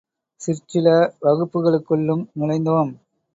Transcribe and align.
சிற்சில 0.41 0.87
வகுப்புகளுக்குள்ளும் 1.21 2.25
நுழைந்தோம். 2.33 2.91